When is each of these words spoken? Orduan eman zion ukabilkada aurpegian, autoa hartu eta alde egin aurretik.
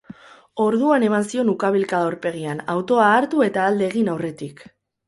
Orduan 0.63 1.05
eman 1.09 1.27
zion 1.33 1.51
ukabilkada 1.53 2.09
aurpegian, 2.09 2.65
autoa 2.77 3.13
hartu 3.21 3.47
eta 3.51 3.69
alde 3.71 3.91
egin 3.93 4.15
aurretik. 4.17 4.69